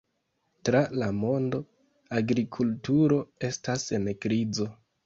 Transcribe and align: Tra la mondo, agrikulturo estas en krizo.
Tra 0.69 0.79
la 1.01 1.09
mondo, 1.17 1.61
agrikulturo 2.21 3.25
estas 3.53 3.89
en 4.01 4.15
krizo. 4.27 4.73